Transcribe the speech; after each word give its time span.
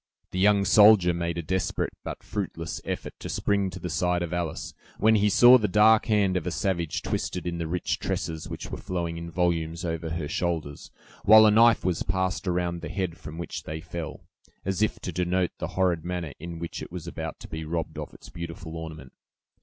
The 0.31 0.39
young 0.39 0.65
soldier 0.65 1.13
made 1.13 1.37
a 1.37 1.43
desperate 1.43 1.93
but 2.03 2.23
fruitless 2.23 2.81
effort 2.85 3.13
to 3.19 3.29
spring 3.29 3.69
to 3.69 3.79
the 3.79 3.87
side 3.91 4.23
of 4.23 4.33
Alice, 4.33 4.73
when 4.97 5.13
he 5.13 5.29
saw 5.29 5.59
the 5.59 5.67
dark 5.67 6.07
hand 6.07 6.35
of 6.35 6.47
a 6.47 6.49
savage 6.49 7.03
twisted 7.03 7.45
in 7.45 7.59
the 7.59 7.67
rich 7.67 7.99
tresses 7.99 8.49
which 8.49 8.71
were 8.71 8.79
flowing 8.79 9.19
in 9.19 9.29
volumes 9.29 9.85
over 9.85 10.09
her 10.09 10.27
shoulders, 10.27 10.89
while 11.23 11.45
a 11.45 11.51
knife 11.51 11.85
was 11.85 12.01
passed 12.01 12.47
around 12.47 12.81
the 12.81 12.89
head 12.89 13.15
from 13.15 13.37
which 13.37 13.61
they 13.61 13.79
fell, 13.79 14.21
as 14.65 14.81
if 14.81 14.99
to 15.01 15.11
denote 15.11 15.51
the 15.59 15.67
horrid 15.77 16.03
manner 16.03 16.33
in 16.39 16.57
which 16.57 16.81
it 16.81 16.91
was 16.91 17.05
about 17.05 17.39
to 17.39 17.47
be 17.47 17.63
robbed 17.63 17.99
of 17.99 18.11
its 18.11 18.27
beautiful 18.29 18.75
ornament. 18.75 19.13